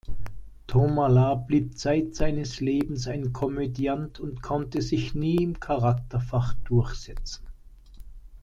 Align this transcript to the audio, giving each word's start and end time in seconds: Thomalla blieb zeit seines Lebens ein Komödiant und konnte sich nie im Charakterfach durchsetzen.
Thomalla 0.65 1.35
blieb 1.35 1.77
zeit 1.77 2.15
seines 2.15 2.59
Lebens 2.59 3.05
ein 3.07 3.33
Komödiant 3.33 4.19
und 4.19 4.41
konnte 4.41 4.81
sich 4.81 5.13
nie 5.13 5.35
im 5.43 5.59
Charakterfach 5.59 6.55
durchsetzen. 6.63 7.45